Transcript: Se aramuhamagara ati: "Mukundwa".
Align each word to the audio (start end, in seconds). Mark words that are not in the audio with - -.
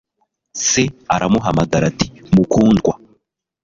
Se 0.67 0.83
aramuhamagara 1.15 1.83
ati: 1.91 2.07
"Mukundwa". 2.33 2.93